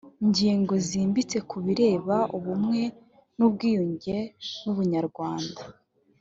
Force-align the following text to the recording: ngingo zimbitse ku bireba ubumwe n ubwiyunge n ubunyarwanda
ngingo 0.27 0.73
zimbitse 0.87 1.37
ku 1.49 1.57
bireba 1.65 2.17
ubumwe 2.37 2.81
n 3.37 3.39
ubwiyunge 3.47 4.15
n 4.59 4.63
ubunyarwanda 4.71 5.61